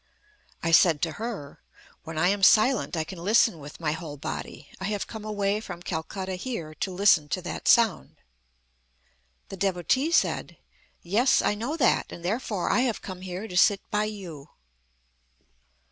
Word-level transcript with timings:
I 0.63 0.71
said 0.71 0.99
to 1.03 1.11
her: 1.21 1.61
"When 2.05 2.17
I 2.17 2.29
am 2.29 2.41
silent 2.41 2.97
I 2.97 3.03
can 3.03 3.23
listen 3.23 3.59
with 3.59 3.79
my 3.79 3.91
whole 3.91 4.17
body. 4.17 4.69
I 4.79 4.85
have 4.85 5.05
come 5.05 5.23
away 5.23 5.59
from 5.59 5.83
Calcutta 5.83 6.33
here 6.37 6.73
to 6.79 6.91
listen 6.91 7.29
to 7.29 7.41
that 7.43 7.67
sound." 7.67 8.15
The 9.49 9.57
Devotee 9.57 10.09
said: 10.11 10.57
"Yes, 11.03 11.43
I 11.43 11.53
know 11.53 11.77
that, 11.77 12.11
and 12.11 12.25
therefore 12.25 12.71
I 12.71 12.79
have 12.79 13.03
come 13.03 13.21
here 13.21 13.47
to 13.47 13.55
sit 13.55 13.81
by 13.91 14.05
you." 14.05 14.49